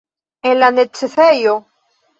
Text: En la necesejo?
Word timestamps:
En 0.51 0.57
la 0.63 0.71
necesejo? 0.79 1.57